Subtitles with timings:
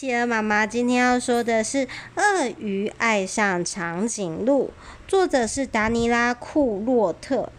[0.00, 1.78] 企鹅妈妈今天要说的是
[2.14, 4.66] 《鳄鱼爱上长颈鹿》，
[5.08, 7.50] 作者是达尼拉·库洛特，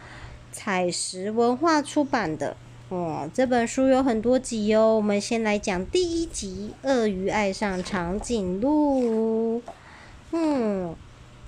[0.50, 2.56] 采石文化出版的。
[2.88, 9.58] 哦，这本书有很多集哦，我们先来讲第一集《鳄鱼爱上长颈鹿》。
[10.32, 10.96] 嗯，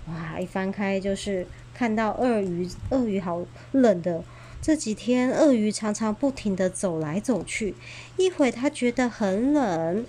[0.09, 4.21] 哇，一翻开就是看到鳄鱼，鳄鱼好冷的。
[4.61, 7.75] 这几天，鳄鱼常常不停地走来走去，
[8.17, 10.05] 一会它觉得很冷，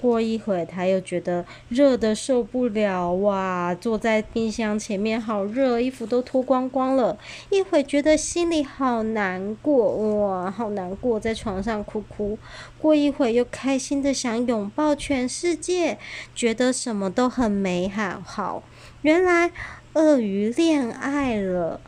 [0.00, 7.18] 过一会他又觉得热的受不了，哇，坐在冰箱前面好热，衣服都脱光光了。
[7.50, 12.38] 一会觉得心里好难过，哇，好难过，在床上哭哭。
[12.80, 15.98] 过一会又开心的想拥抱全世界，
[16.34, 18.22] 觉得什么都很美好。
[18.24, 18.62] 好，
[19.02, 19.50] 原来
[19.94, 21.80] 鳄鱼恋爱了。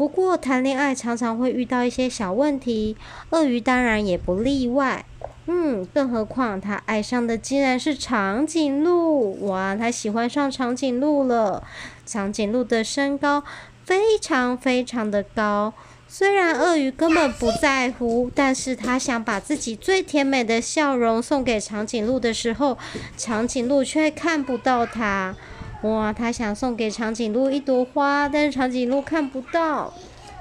[0.00, 2.96] 不过谈恋爱常常会遇到一些小问题，
[3.32, 5.04] 鳄鱼当然也不例外。
[5.44, 11.62] 嗯，更何况他爱上的竟然是长颈鹿，哇，他喜欢上长颈鹿了。
[12.06, 13.44] 长颈鹿的身高
[13.84, 15.74] 非常非常的高，
[16.08, 22.78] 虽然鳄鱼根本不在乎，但是他想把自己最甜美的笑容送给长颈鹿的时候，
[23.18, 25.36] 长颈鹿却看不到他。
[25.82, 29.94] 哇，他想送给长颈鹿一朵花，但是长颈鹿看不到。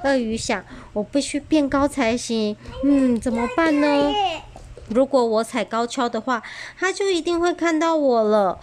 [0.04, 2.56] 鳄鱼想，我必须变高才行。
[2.84, 4.14] 嗯，怎么办呢？
[4.90, 6.42] 如果我踩高跷的话，
[6.78, 8.60] 它就一定会看到我了。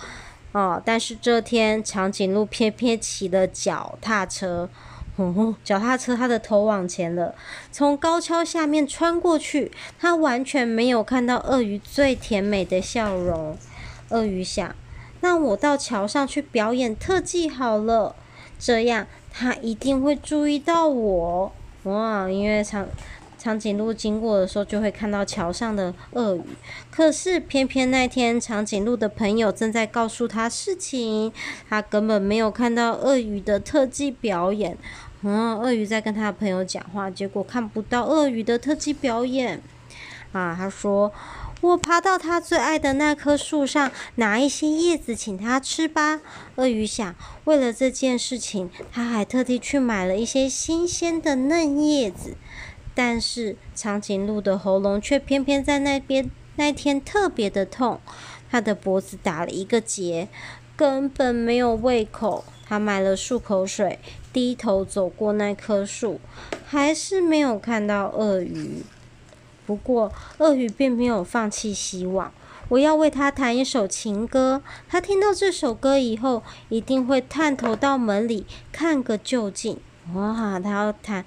[0.52, 4.69] 哦，但是这天长颈鹿偏偏骑了脚踏车。
[5.16, 7.34] 哦，脚踏车它的头往前了，
[7.72, 13.56] 从高跷下面穿过去，它完全没有看到鳄鱼最甜美的笑容。
[14.10, 14.74] 鳄鱼想。
[15.20, 18.14] 那我到桥上去表演特技好了，
[18.59, 21.53] 这样他一定会注意到我。
[21.84, 22.86] 哇，因为长
[23.39, 26.42] 长颈鹿经过的时候就会看到桥上的鳄鱼，
[26.91, 31.33] 可是偏偏那天长颈鹿的朋友正在告诉他事情，
[31.69, 34.77] 他根本没有看到鳄鱼的特技表演。
[35.22, 39.60] 嗯，鳄鱼在跟他的朋友讲话，结果看不到鳄鱼的特技表演。
[40.36, 41.12] 啊，他说。
[41.62, 46.20] 我爬到他最爱的那棵树上，拿一些叶子请他吃吧。
[46.56, 52.36] 鳄鱼想，为了这件事情，他还特地去买了一些新鲜的嫩叶子。
[52.94, 58.00] 但是长颈鹿的喉咙却偏偏在那边那天特别的痛，
[58.50, 60.28] 他的脖子打了一个结，
[60.76, 62.44] 根本没有胃口。
[62.68, 63.98] 他买了漱口水，
[64.30, 66.20] 低头走过那棵树，
[66.66, 68.82] 还是没有看到鳄鱼。
[69.66, 72.32] 不过，鳄鱼并没有放弃希望。
[72.69, 74.62] 我要为他弹一首情歌。
[74.88, 79.78] 他听到这首歌以后，一定会探头到门里看个究竟。
[80.15, 81.25] 哇，他要弹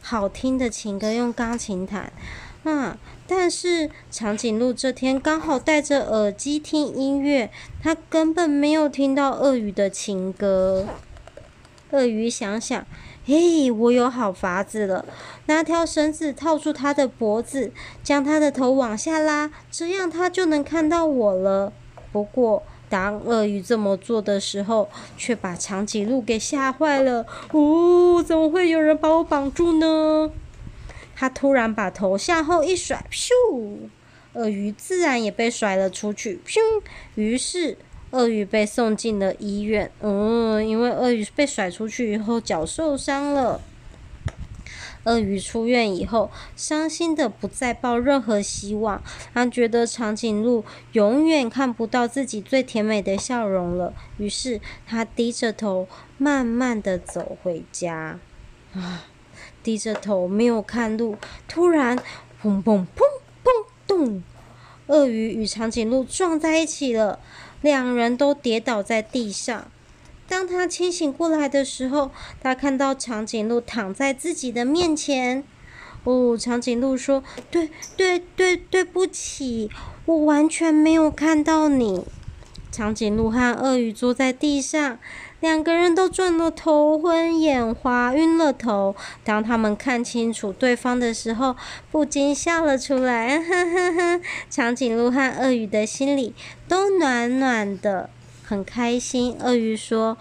[0.00, 2.12] 好听的情歌，用钢琴弹。
[2.62, 7.50] 啊，但是长颈鹿这天刚好戴着耳机听音乐，
[7.82, 10.86] 他根本没有听到鳄鱼的情歌。
[11.90, 12.86] 鳄鱼想想。
[13.26, 15.04] 嘿，我有好法子了！
[15.44, 17.70] 拿条绳子套住它的脖子，
[18.02, 21.72] 将它的头往下拉，这样它就能看到我了。
[22.10, 24.88] 不过，当鳄鱼这么做的时候，
[25.18, 27.26] 却把长颈鹿给吓坏了。
[27.52, 30.32] 哦，怎么会有人把我绑住呢？
[31.14, 33.30] 它突然把头向后一甩，咻！
[34.32, 36.58] 鳄鱼自然也被甩了出去，咻！
[37.16, 37.76] 于是。
[38.10, 43.60] 鳄鱼被送进了医院，嗯，因为鳄鱼被甩出去以后脚受伤了。
[45.04, 50.62] 鳄鱼出院以后，伤心的不再抱任何希望，他觉得长颈鹿
[50.92, 53.94] 永远看不到自己最甜美的笑容了。
[54.18, 55.88] 于是他低着头，
[56.18, 58.18] 慢慢的走回家。
[58.74, 59.04] 啊，
[59.62, 61.16] 低着头没有看路，
[61.48, 61.96] 突然，
[62.42, 63.02] 砰砰砰
[63.42, 64.22] 砰咚，
[64.88, 67.18] 鳄鱼与长颈鹿撞在一起了。
[67.60, 69.70] 两人都跌倒在地上。
[70.28, 72.10] 当他清醒过来的时候，
[72.40, 75.42] 他看到长颈鹿躺在自己的面前。
[76.04, 79.68] 哦，长颈鹿说：“对对对，对不起，
[80.06, 82.06] 我完全没有看到你。”
[82.72, 84.98] 长颈鹿和鳄鱼坐在地上。
[85.40, 88.94] 两个人都转得头昏眼花，晕了头。
[89.24, 91.56] 当他们看清楚对方的时候，
[91.90, 93.38] 不禁笑了出来。
[93.38, 94.20] 呵呵呵，
[94.50, 96.34] 长颈鹿和鳄鱼的心里
[96.68, 98.10] 都暖暖的，
[98.44, 99.34] 很开心。
[99.40, 100.18] 鳄鱼说：“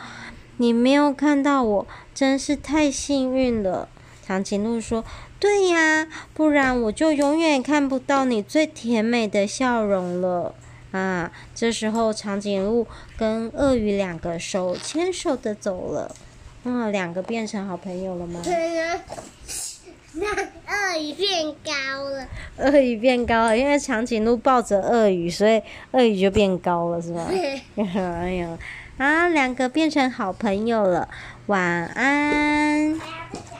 [0.55, 3.89] 你没有看到我，真是太幸运了。”
[4.25, 5.03] 长颈鹿说
[5.41, 10.55] ：“对呀，不然我就永远看不到你最甜美的笑容了。”
[10.91, 12.87] 啊，这时候长颈鹿
[13.17, 16.15] 跟鳄鱼两个手牵手的走了。
[16.63, 18.39] 啊，两个变成好朋友了吗？
[18.41, 19.01] 对呀，
[20.19, 20.27] 那
[20.67, 22.27] 鳄鱼变高了。
[22.57, 25.61] 鳄鱼变高了，因为长颈鹿抱着鳄鱼，所以
[25.91, 27.25] 鳄鱼就变高了，是吧？
[27.77, 28.57] 哎呀，
[28.97, 31.07] 啊，两个变成好朋友了，
[31.47, 32.99] 晚安。